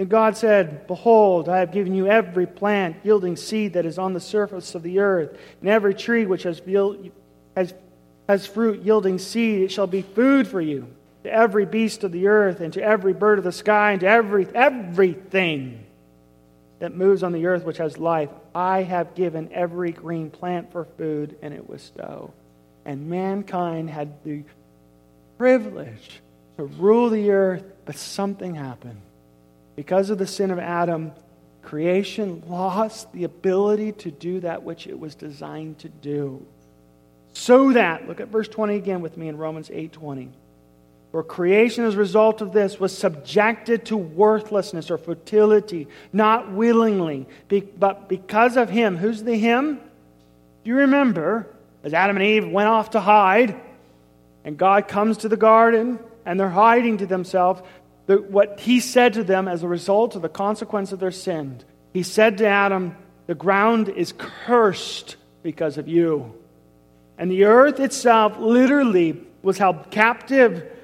[0.00, 4.14] And God said, Behold, I have given you every plant yielding seed that is on
[4.14, 6.62] the surface of the earth, and every tree which has,
[7.54, 7.74] has,
[8.26, 10.86] has fruit yielding seed, it shall be food for you
[11.24, 14.08] to every beast of the earth and to every bird of the sky and to
[14.08, 15.84] every everything
[16.78, 18.30] that moves on the earth which has life.
[18.54, 22.32] I have given every green plant for food and it was so.
[22.86, 24.44] And mankind had the
[25.36, 26.22] privilege
[26.56, 29.02] to rule the earth but something happened
[29.80, 31.10] because of the sin of adam
[31.62, 36.44] creation lost the ability to do that which it was designed to do
[37.32, 40.30] so that look at verse 20 again with me in romans 8 20
[41.12, 47.26] for creation as a result of this was subjected to worthlessness or futility, not willingly,
[47.76, 48.96] but because of him.
[48.96, 49.80] Who's the him?
[50.62, 51.48] Do you remember
[51.82, 53.60] as Adam and Eve went off to hide,
[54.44, 57.60] and God comes to the garden, and they're hiding to themselves?
[58.18, 61.60] What he said to them as a result of the consequence of their sin,
[61.92, 62.96] he said to Adam,
[63.26, 66.34] The ground is cursed because of you.
[67.18, 70.76] And the earth itself literally was held captive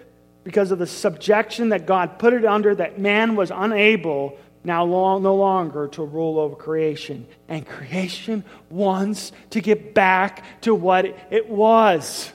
[0.45, 5.23] because of the subjection that God put it under, that man was unable now long,
[5.23, 7.27] no longer to rule over creation.
[7.49, 12.31] And creation wants to get back to what it was.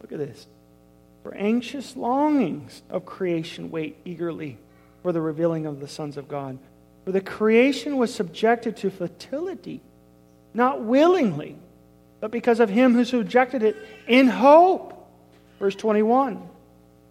[0.00, 0.46] Look at this.
[1.22, 4.58] For anxious longings of creation wait eagerly
[5.02, 6.58] for the revealing of the sons of God.
[7.04, 9.80] For the creation was subjected to fertility,
[10.54, 11.56] not willingly,
[12.20, 14.88] but because of him who subjected it in hope.
[15.58, 16.48] Verse 21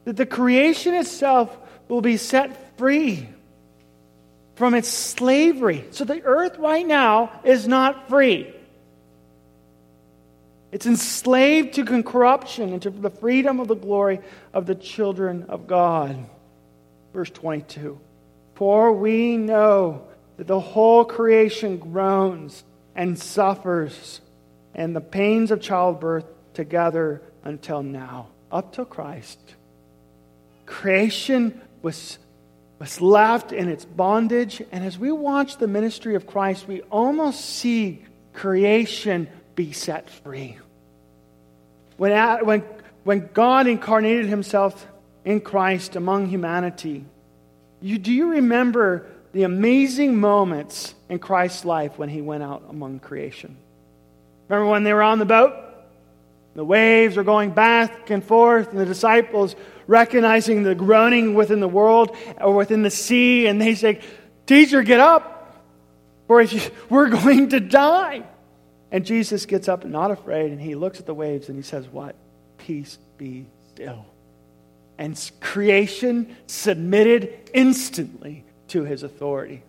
[0.04, 1.56] that the creation itself
[1.88, 3.30] will be set free
[4.56, 5.86] from its slavery.
[5.91, 8.54] So the earth right now is not free.
[10.71, 14.21] It's enslaved to corruption and to the freedom of the glory
[14.53, 16.17] of the children of God.
[17.13, 17.99] Verse 22
[18.55, 20.07] For we know
[20.38, 22.63] that the whole creation groans
[22.95, 24.21] and suffers,
[24.73, 29.39] and the pains of childbirth together until now, up to Christ.
[30.65, 32.17] Creation was,
[32.79, 37.43] was left in its bondage, and as we watch the ministry of Christ, we almost
[37.43, 38.03] see
[38.34, 40.58] creation be set free.
[41.98, 42.64] When, when,
[43.04, 44.88] when God incarnated himself
[45.24, 47.06] in Christ among humanity,
[47.82, 53.00] you, do you remember the amazing moments in Christ's life when he went out among
[53.00, 53.58] creation?
[54.48, 55.54] Remember when they were on the boat?
[56.54, 59.56] The waves were going back and forth, and the disciples
[59.88, 64.02] recognizing the groaning within the world or within the sea, and they say,
[64.46, 65.64] Teacher, get up,
[66.28, 66.44] for
[66.90, 68.24] we're going to die.
[68.91, 71.88] And Jesus gets up, not afraid, and he looks at the waves and he says,
[71.88, 72.15] What?
[72.58, 74.06] Peace be still.
[74.97, 79.63] And creation submitted instantly to his authority,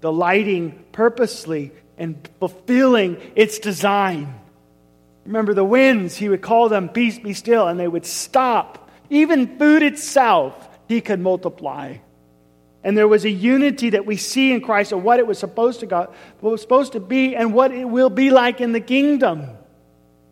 [0.00, 4.40] delighting purposely and fulfilling its design.
[5.24, 8.90] Remember the winds, he would call them, Peace be still, and they would stop.
[9.08, 11.96] Even food itself, he could multiply.
[12.84, 15.80] And there was a unity that we see in Christ of what it was supposed
[15.80, 19.48] to go, was supposed to be, and what it will be like in the kingdom.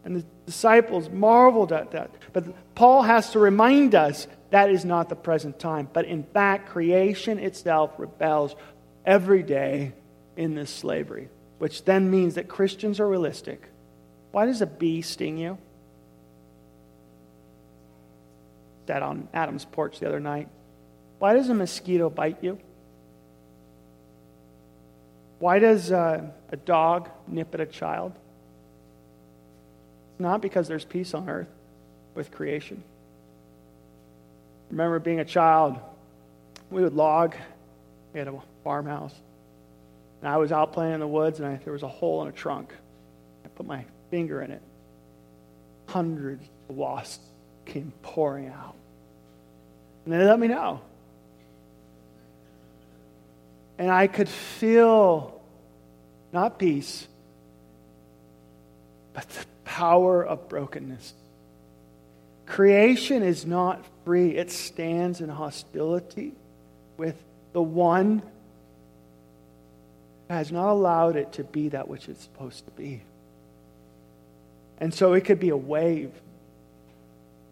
[0.05, 2.11] And the disciples marveled at that.
[2.35, 5.88] But Paul has to remind us that is not the present time.
[5.91, 8.55] But in fact, creation itself rebels
[9.07, 9.95] every day
[10.37, 13.67] in this slavery, which then means that Christians are realistic.
[14.31, 15.57] Why does a bee sting you?
[18.87, 20.49] Sat on Adam's porch the other night.
[21.22, 22.58] Why does a mosquito bite you?
[25.38, 28.11] Why does uh, a dog nip at a child?
[30.11, 31.46] It's not because there's peace on earth
[32.16, 32.82] with creation.
[34.70, 35.78] Remember being a child,
[36.72, 37.37] we would log.
[38.12, 39.14] We had a farmhouse.
[40.22, 42.28] And I was out playing in the woods, and I, there was a hole in
[42.30, 42.74] a trunk.
[43.44, 44.62] I put my finger in it.
[45.87, 47.24] Hundreds of wasps
[47.64, 48.74] came pouring out.
[50.04, 50.80] And they let me know.
[53.83, 55.42] And I could feel
[56.33, 57.09] not peace,
[59.12, 61.12] but the power of brokenness.
[62.47, 66.33] Creation is not free, it stands in hostility
[66.97, 67.21] with
[67.55, 68.23] the one
[70.29, 73.03] who has not allowed it to be that which it's supposed to be.
[74.79, 76.12] And so it could be a wave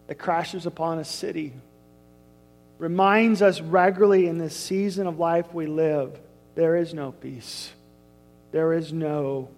[0.07, 1.51] that crashes upon a city
[2.81, 6.19] reminds us regularly in this season of life we live
[6.55, 7.69] there is no peace.
[8.51, 9.49] There is no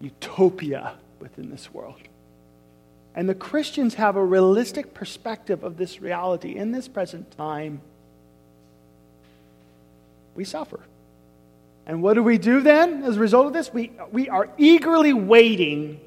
[0.00, 2.00] utopia within this world.
[3.14, 6.56] And the Christians have a realistic perspective of this reality.
[6.56, 7.82] In this present time,
[10.34, 10.80] we suffer.
[11.86, 13.72] And what do we do then as a result of this?
[13.72, 16.00] We, we are eagerly waiting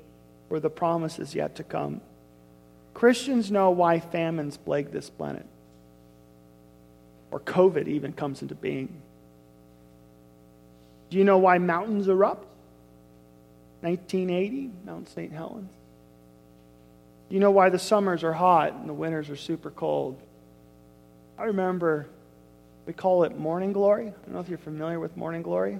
[0.49, 2.01] for the promises yet to come.
[2.93, 5.45] Christians know why famines plague this planet,
[7.31, 9.01] or COVID even comes into being.
[11.09, 12.47] Do you know why mountains erupt?
[13.81, 15.31] 1980, Mount St.
[15.31, 15.71] Helens.
[17.29, 20.21] Do you know why the summers are hot and the winters are super cold?
[21.37, 22.07] I remember
[22.85, 24.07] we call it morning glory.
[24.07, 25.79] I don't know if you're familiar with morning glory.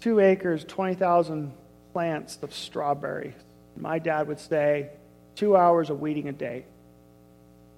[0.00, 1.52] Two acres, 20,000
[1.92, 3.34] plants of strawberries.
[3.76, 4.90] My dad would say,
[5.34, 6.64] two hours of weeding a day.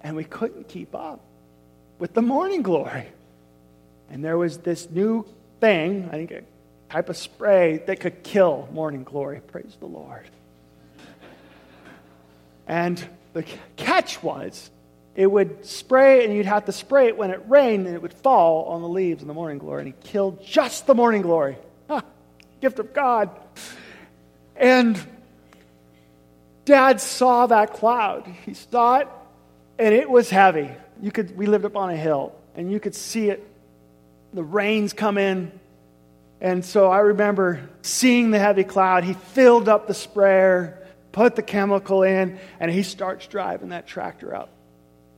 [0.01, 1.21] And we couldn't keep up
[1.99, 3.07] with the morning glory.
[4.09, 5.25] And there was this new
[5.59, 6.43] thing, I think a
[6.89, 9.39] type of spray that could kill morning glory.
[9.39, 10.25] Praise the Lord.
[12.67, 13.45] And the
[13.75, 14.69] catch was
[15.15, 18.13] it would spray, and you'd have to spray it when it rained, and it would
[18.13, 19.83] fall on the leaves in the morning glory.
[19.83, 21.57] And it killed just the morning glory.
[22.61, 23.29] gift of God.
[24.55, 24.99] And
[26.65, 28.27] Dad saw that cloud.
[28.45, 29.07] He saw it,
[29.77, 30.71] and it was heavy.
[31.01, 33.45] You could, we lived up on a hill, and you could see it.
[34.33, 35.51] The rains come in.
[36.39, 39.03] And so I remember seeing the heavy cloud.
[39.03, 44.35] He filled up the sprayer, put the chemical in, and he starts driving that tractor
[44.35, 44.49] up.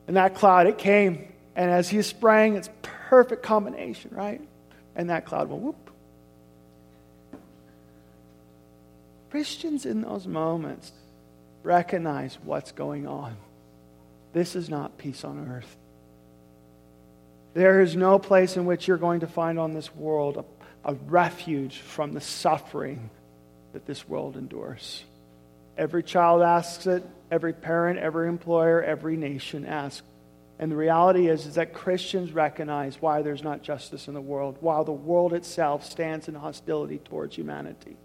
[0.07, 1.27] And that cloud, it came.
[1.55, 4.41] And as he's spraying, it's perfect combination, right?
[4.95, 5.91] And that cloud went whoop.
[9.31, 10.91] Christians in those moments
[11.65, 13.35] recognize what's going on.
[14.33, 15.77] This is not peace on earth.
[17.53, 20.93] There is no place in which you're going to find on this world a, a
[20.93, 23.09] refuge from the suffering
[23.73, 25.03] that this world endures.
[25.77, 30.05] Every child asks it, every parent, every employer, every nation asks.
[30.59, 34.57] And the reality is, is that Christians recognize why there's not justice in the world,
[34.61, 37.97] while the world itself stands in hostility towards humanity.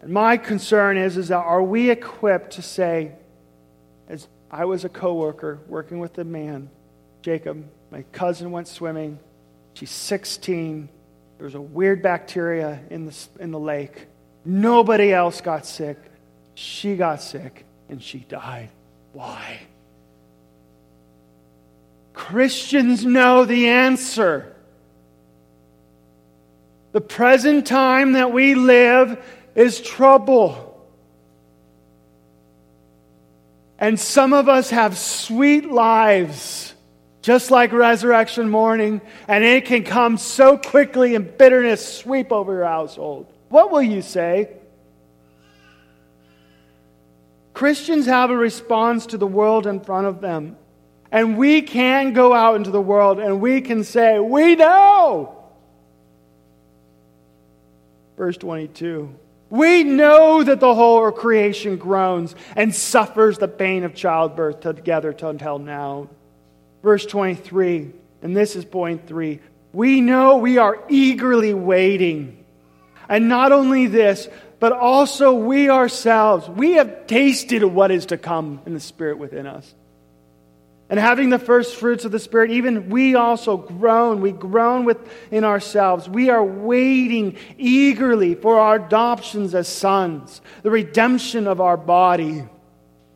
[0.00, 3.12] And my concern is, is that are we equipped to say,
[4.08, 6.70] as I was a coworker working with a man,
[7.22, 9.18] Jacob, my cousin went swimming.
[9.74, 10.88] She's 16.
[11.38, 14.06] There's a weird bacteria in the, in the lake.
[14.44, 15.98] Nobody else got sick.
[16.54, 18.70] She got sick and she died.
[19.12, 19.60] Why?
[22.12, 24.54] Christians know the answer.
[26.92, 29.22] The present time that we live
[29.58, 30.64] is trouble.
[33.76, 36.74] And some of us have sweet lives,
[37.22, 42.66] just like resurrection morning, and it can come so quickly and bitterness sweep over your
[42.66, 43.26] household.
[43.48, 44.54] What will you say?
[47.52, 50.56] Christians have a response to the world in front of them.
[51.10, 55.34] And we can go out into the world and we can say, We know.
[58.16, 59.18] Verse 22.
[59.50, 65.58] We know that the whole creation groans and suffers the pain of childbirth together until
[65.58, 66.08] now.
[66.82, 67.90] Verse 23,
[68.22, 69.40] and this is point three.
[69.72, 72.44] We know we are eagerly waiting.
[73.08, 74.28] And not only this,
[74.60, 79.46] but also we ourselves, we have tasted what is to come in the Spirit within
[79.46, 79.74] us.
[80.90, 84.22] And having the first fruits of the Spirit, even we also groan.
[84.22, 86.08] We groan within ourselves.
[86.08, 92.44] We are waiting eagerly for our adoptions as sons, the redemption of our body.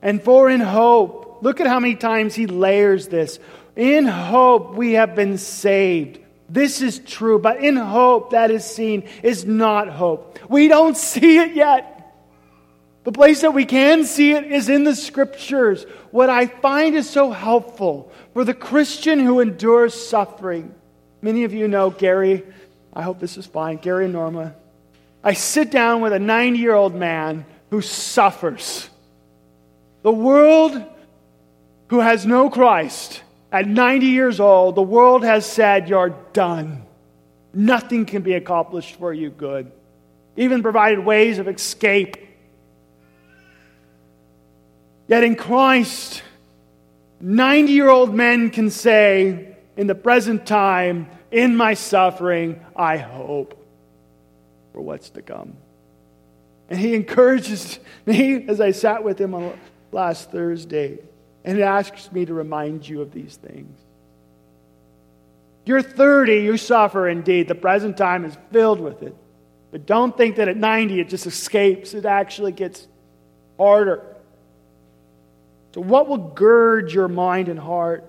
[0.02, 3.38] And for in hope, look at how many times he layers this.
[3.74, 6.18] In hope, we have been saved.
[6.50, 10.38] This is true, but in hope that is seen is not hope.
[10.50, 11.91] We don't see it yet.
[13.04, 15.84] The place that we can see it is in the scriptures.
[16.12, 20.74] What I find is so helpful for the Christian who endures suffering.
[21.20, 22.44] Many of you know Gary.
[22.92, 23.78] I hope this is fine.
[23.78, 24.54] Gary and Norma.
[25.24, 28.88] I sit down with a 90 year old man who suffers.
[30.02, 30.80] The world
[31.88, 36.84] who has no Christ at 90 years old, the world has said, You're done.
[37.52, 39.70] Nothing can be accomplished for you good.
[40.36, 42.16] Even provided ways of escape
[45.08, 46.22] Yet in Christ,
[47.20, 53.58] 90 year old men can say, in the present time, in my suffering, I hope
[54.72, 55.54] for what's to come.
[56.68, 59.58] And he encourages me as I sat with him on
[59.92, 60.98] last Thursday
[61.44, 63.78] and asks me to remind you of these things.
[65.64, 67.48] You're 30, you suffer indeed.
[67.48, 69.14] The present time is filled with it.
[69.70, 72.86] But don't think that at 90 it just escapes, it actually gets
[73.58, 74.11] harder.
[75.74, 78.04] So, what will gird your mind and heart?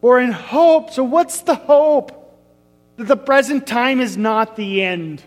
[0.00, 0.90] Or in hope.
[0.90, 2.18] So, what's the hope?
[2.96, 5.22] That the present time is not the end.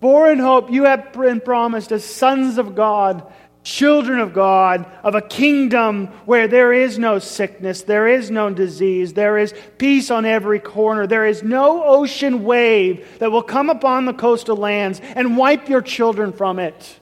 [0.00, 5.14] For in hope you have been promised as sons of God, children of God, of
[5.14, 10.24] a kingdom where there is no sickness, there is no disease, there is peace on
[10.24, 15.36] every corner, there is no ocean wave that will come upon the coastal lands and
[15.36, 17.00] wipe your children from it.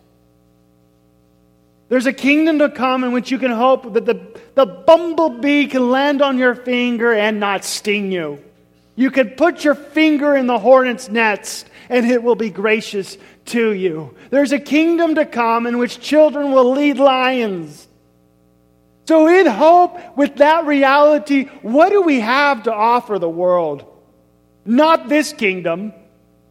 [1.95, 4.21] There's a kingdom to come in which you can hope that the,
[4.57, 8.43] the bumblebee can land on your finger and not sting you.
[8.97, 13.73] You can put your finger in the hornet's nest and it will be gracious to
[13.73, 14.13] you.
[14.31, 17.87] There's a kingdom to come in which children will lead lions.
[19.07, 23.85] So, in hope with that reality, what do we have to offer the world?
[24.65, 25.93] Not this kingdom.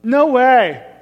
[0.04, 0.93] No way.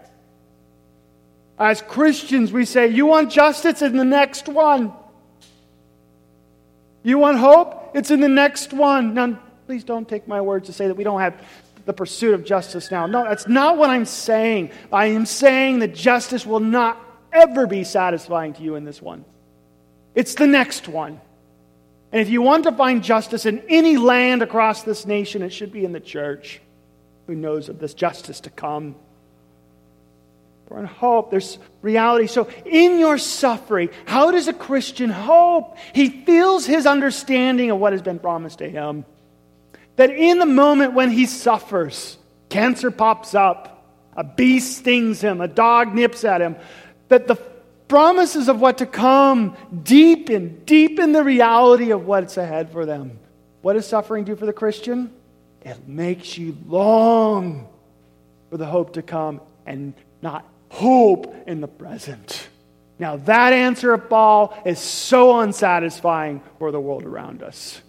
[1.61, 3.83] As Christians, we say, You want justice?
[3.83, 4.91] in the next one.
[7.03, 7.91] You want hope?
[7.93, 9.13] It's in the next one.
[9.13, 11.39] Now, please don't take my words to say that we don't have
[11.85, 13.05] the pursuit of justice now.
[13.05, 14.71] No, that's not what I'm saying.
[14.91, 16.99] I am saying that justice will not
[17.31, 19.23] ever be satisfying to you in this one.
[20.15, 21.21] It's the next one.
[22.11, 25.71] And if you want to find justice in any land across this nation, it should
[25.71, 26.59] be in the church
[27.27, 28.95] who knows of this justice to come.
[30.71, 31.31] We're in hope.
[31.31, 32.27] There's reality.
[32.27, 35.75] So, in your suffering, how does a Christian hope?
[35.91, 39.03] He feels his understanding of what has been promised to him.
[39.97, 42.17] That in the moment when he suffers,
[42.47, 46.55] cancer pops up, a beast stings him, a dog nips at him.
[47.09, 47.35] That the
[47.89, 53.19] promises of what to come deepen, deepen the reality of what's ahead for them.
[53.61, 55.11] What does suffering do for the Christian?
[55.63, 57.67] It makes you long
[58.49, 62.47] for the hope to come and not hope in the present.
[62.97, 67.81] Now, that answer of Paul is so unsatisfying for the world around us.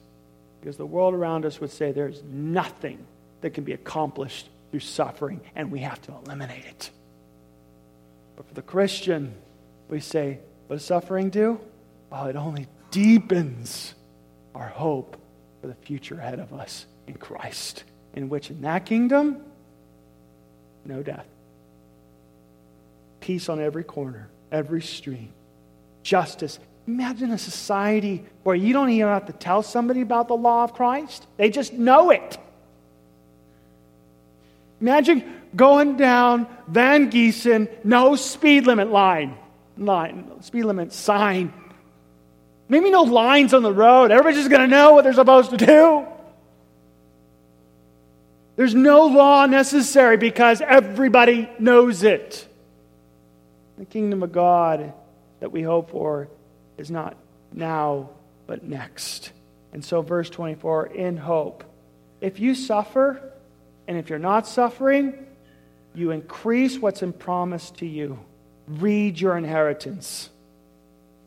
[0.61, 2.99] Because the world around us would say there's nothing
[3.41, 6.91] that can be accomplished through suffering, and we have to eliminate it.
[8.37, 9.33] But for the Christian,
[9.89, 11.61] we say, what does suffering do?
[12.11, 13.95] Well, it only deepens
[14.55, 15.17] our hope
[15.61, 19.45] for the future ahead of us in Christ, in which in that kingdom,
[20.85, 21.27] no death.
[23.23, 25.31] Peace on every corner, every street,
[26.03, 26.59] justice.
[26.89, 30.75] Imagine a society where you don't even have to tell somebody about the law of
[30.75, 32.37] Christ, they just know it.
[34.81, 39.39] Imagine going down Van Giesen, no speed limit line,
[39.79, 41.53] line speed limit sign.
[42.69, 44.11] Maybe no lines on the road.
[44.11, 46.07] Everybody's just going to know what they're supposed to do.
[48.57, 52.49] There's no law necessary because everybody knows it.
[53.83, 54.93] The kingdom of God
[55.41, 56.29] that we hope for
[56.79, 57.17] is not
[57.53, 58.11] now,
[58.47, 59.33] but next.
[59.73, 61.65] And so, verse 24 in hope.
[62.21, 63.33] If you suffer,
[63.89, 65.27] and if you're not suffering,
[65.97, 68.21] you increase what's in promise to you.
[68.69, 70.31] Read your inheritance.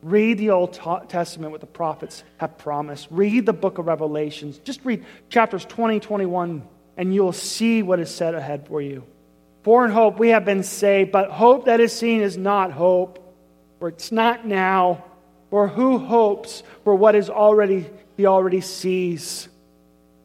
[0.02, 0.80] Read the Old
[1.10, 3.10] Testament, what the prophets have promised.
[3.12, 4.60] Read the book of Revelations.
[4.60, 9.04] Just read chapters 20, 21 and you'll see what is set ahead for you.
[9.66, 13.18] For hope we have been saved, but hope that is seen is not hope,
[13.80, 15.04] for it's not now.
[15.50, 19.50] For who hopes for what is already he already sees?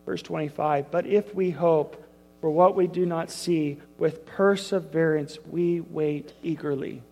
[0.05, 0.91] Verse 25.
[0.91, 2.05] But if we hope
[2.43, 7.03] for what we do not see, with perseverance we wait eagerly.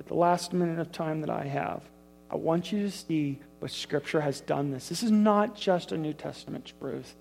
[0.00, 1.82] At the last minute of time that I have,
[2.28, 4.88] I want you to see what Scripture has done this.
[4.88, 7.14] This is not just a New Testament truth.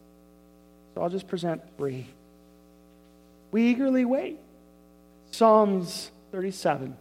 [0.95, 2.07] So I'll just present three.
[3.51, 4.39] We eagerly wait.
[5.35, 6.95] Psalms 37,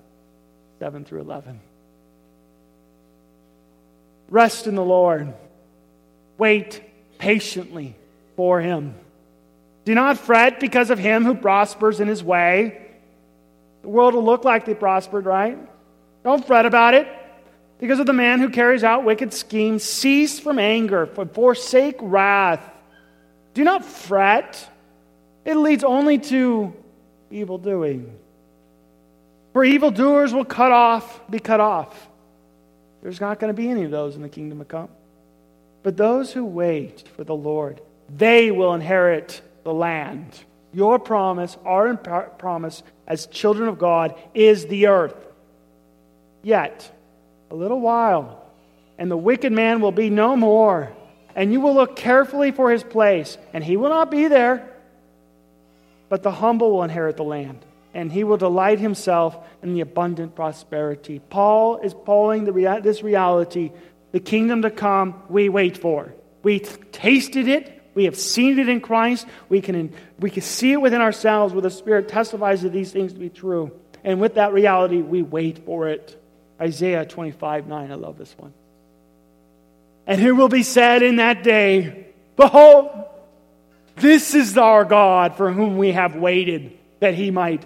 [0.80, 1.60] 7 through 11.
[4.28, 5.32] Rest in the Lord.
[6.36, 6.82] Wait
[7.18, 7.94] patiently
[8.34, 8.96] for him.
[9.84, 12.84] Do not fret because of him who prospers in his way.
[13.82, 15.56] The world will look like they prospered, right?
[16.24, 17.06] Don't fret about it.
[17.78, 22.68] Because of the man who carries out wicked schemes, cease from anger, forsake wrath.
[23.52, 24.68] Do not fret.
[25.44, 26.74] It leads only to
[27.30, 28.18] evil doing.
[29.54, 32.08] For evildoers will cut off, be cut off.
[33.02, 34.90] There's not going to be any of those in the kingdom to come.
[35.82, 37.80] But those who wait for the Lord,
[38.14, 40.38] they will inherit the land.
[40.74, 45.16] Your promise, our promise as children of God, is the earth.
[46.42, 46.90] Yet,
[47.50, 48.44] a little while,
[48.98, 50.92] and the wicked man will be no more
[51.34, 54.68] and you will look carefully for his place, and he will not be there.
[56.08, 57.58] But the humble will inherit the land,
[57.94, 61.20] and he will delight himself in the abundant prosperity.
[61.20, 63.70] Paul is pulling the, this reality,
[64.12, 66.12] the kingdom to come, we wait for.
[66.42, 70.80] We tasted it, we have seen it in Christ, we can, we can see it
[70.80, 73.70] within ourselves, where the Spirit testifies to these things to be true.
[74.02, 76.20] And with that reality, we wait for it.
[76.60, 78.52] Isaiah 25 9, I love this one.
[80.06, 82.90] And it will be said in that day, Behold,
[83.96, 87.62] this is our God for whom we have waited that he might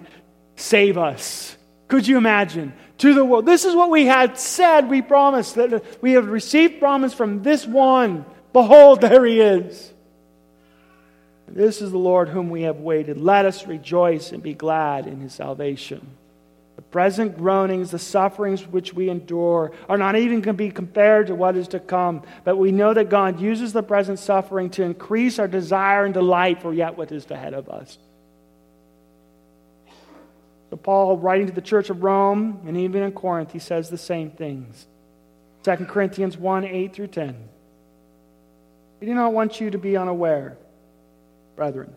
[0.59, 1.55] save us.
[1.87, 2.73] Could you imagine?
[2.99, 3.45] To the world.
[3.45, 7.65] This is what we had said, we promised, that we have received promise from this
[7.65, 8.25] one.
[8.51, 9.93] Behold, there he is.
[11.47, 13.19] This is the Lord whom we have waited.
[13.19, 16.05] Let us rejoice and be glad in his salvation.
[16.75, 21.27] The present groanings, the sufferings which we endure, are not even going to be compared
[21.27, 22.23] to what is to come.
[22.43, 26.61] But we know that God uses the present suffering to increase our desire and delight
[26.61, 27.97] for yet what is ahead of us.
[30.69, 33.97] So, Paul, writing to the church of Rome and even in Corinth, he says the
[33.97, 34.87] same things.
[35.63, 37.35] 2 Corinthians 1 8 through 10.
[38.99, 40.57] We do not want you to be unaware,
[41.55, 41.93] brethren,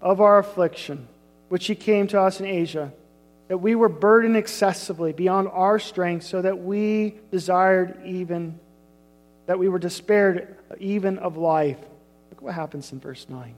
[0.00, 1.08] of our affliction,
[1.48, 2.92] which he came to us in Asia
[3.48, 8.58] that we were burdened excessively beyond our strength, so that we desired even,
[9.46, 11.78] that we were despaired even of life.
[12.30, 13.54] Look what happens in verse 9.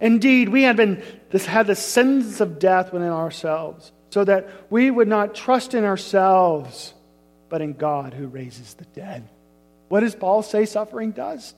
[0.00, 4.90] Indeed, we had been this had the sentence of death within ourselves, so that we
[4.90, 6.94] would not trust in ourselves,
[7.48, 9.28] but in God who raises the dead.
[9.88, 11.54] What does Paul say suffering does?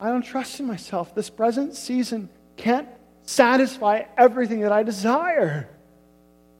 [0.00, 1.14] I don't trust in myself.
[1.14, 2.88] This present season can't
[3.24, 5.68] satisfy everything that I desire.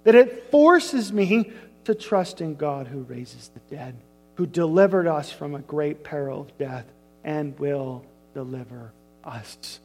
[0.05, 1.53] that it forces me
[1.85, 3.95] to trust in God who raises the dead,
[4.37, 6.87] who delivered us from a great peril of death
[7.25, 8.93] and will deliver
[9.23, 9.81] us.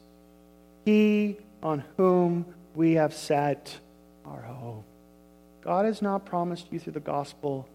[0.84, 3.78] He on whom we have set
[4.24, 4.84] our hope.
[5.62, 7.66] God has not promised you through the gospel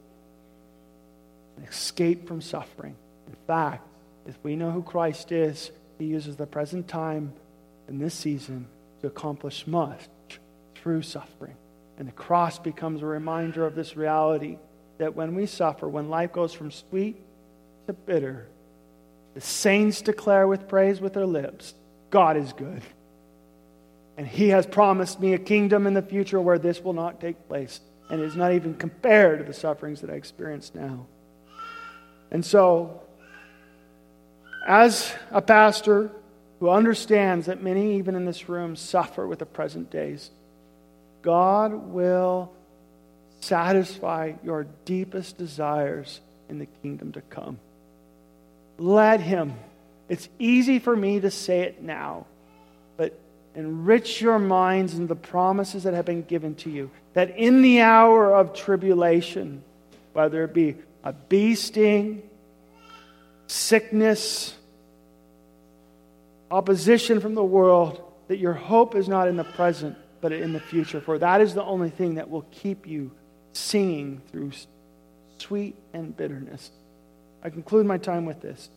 [1.58, 2.96] an escape from suffering.
[3.28, 3.86] In fact,
[4.28, 7.34] if we know who Christ is, he uses the present time
[7.88, 8.68] in this season
[9.02, 10.08] to accomplish much
[10.76, 11.56] through suffering.
[11.98, 14.58] And the cross becomes a reminder of this reality
[15.00, 17.18] that when we suffer, when life goes from sweet
[17.88, 18.48] to bitter,
[19.34, 21.74] the saints declare with praise with their lips,
[22.10, 22.82] God is good.
[24.20, 27.48] And He has promised me a kingdom in the future where this will not take
[27.48, 27.80] place.
[28.10, 31.06] And it is not even compared to the sufferings that I experience now.
[32.30, 33.00] And so,
[34.68, 36.12] as a pastor
[36.60, 40.32] who understands that many, even in this room, suffer with the present days,
[41.22, 42.52] God will
[43.40, 47.58] satisfy your deepest desires in the kingdom to come.
[48.78, 49.54] Let Him.
[50.10, 52.26] It's easy for me to say it now,
[53.56, 56.92] enrich your minds in the promises that have been given to you.
[57.14, 59.64] That in the hour of tribulation,
[60.14, 62.24] whether it be a bee sting,
[63.48, 64.56] sickness,
[66.52, 70.60] opposition from the world, that your hope is not in the present, but in the
[70.60, 71.02] future.
[71.02, 73.12] For that is the only thing that will keep you
[73.54, 74.52] singing through
[75.40, 76.72] sweet and bitterness.
[77.44, 78.70] I conclude my time with this.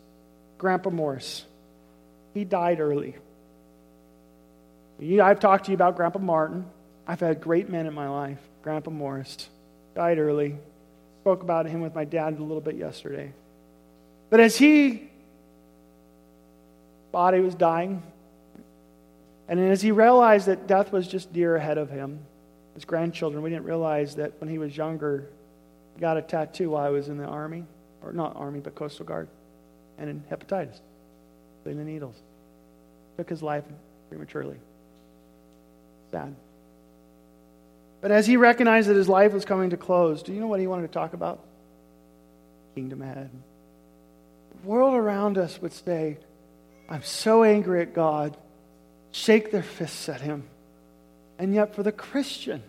[0.57, 1.45] Grandpa Morris,
[2.33, 3.15] he died early.
[5.01, 6.65] I've talked to you about Grandpa Martin.
[7.07, 8.39] I've had great men in my life.
[8.61, 9.49] Grandpa Morris
[9.95, 10.57] died early.
[11.21, 13.33] Spoke about him with my dad a little bit yesterday.
[14.29, 15.09] But as he
[17.11, 18.01] body was dying,
[19.47, 22.19] and as he realized that death was just dear ahead of him,
[22.73, 25.29] his grandchildren, we didn't realize that when he was younger,
[25.93, 27.65] he got a tattoo while he was in the army,
[28.01, 29.27] or not army, but Coastal Guard,
[29.97, 30.79] and in hepatitis,
[31.65, 32.15] in the needles.
[33.17, 33.63] Took his life
[34.09, 34.57] prematurely.
[36.13, 36.35] Sad.
[38.01, 40.59] But as he recognized that his life was coming to close, do you know what
[40.59, 41.43] he wanted to talk about?
[42.75, 43.31] Kingdom ahead.
[44.61, 46.19] The world around us would say,
[46.87, 48.37] I'm so angry at God
[49.11, 50.43] shake their fists at him.
[51.39, 52.61] And yet, for the Christian,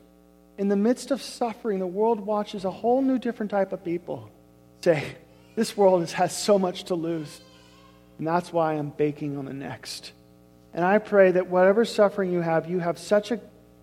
[0.57, 4.31] in the midst of suffering, the world watches a whole new different type of people
[4.81, 5.05] say,
[5.55, 7.43] This world has so much to lose.
[8.17, 10.13] And that's why I'm baking on the next.
[10.75, 13.41] And I pray that whatever suffering you have, you have such a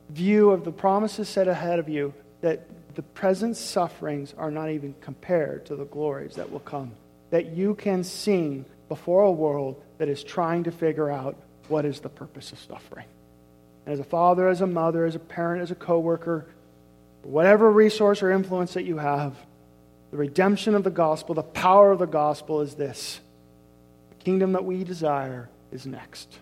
[0.09, 4.93] view of the promises set ahead of you that the present sufferings are not even
[4.99, 6.91] compared to the glories that will come.
[7.29, 11.37] That you can sing before a world that is trying to figure out
[11.69, 13.05] what is the purpose of suffering.
[13.85, 16.45] And as a father, as a mother, as a parent, as a coworker,
[17.23, 19.33] whatever resource or influence that you have,
[20.11, 23.21] the redemption of the gospel, the power of the gospel is this.
[24.09, 26.37] The kingdom that we desire is next.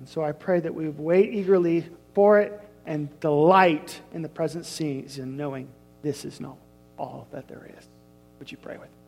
[0.00, 1.84] And so I pray that we wait eagerly
[2.14, 5.68] for it and delight in the present season, knowing
[6.00, 6.56] this is not
[6.96, 7.86] all that there is.
[8.38, 8.99] Would you pray with me?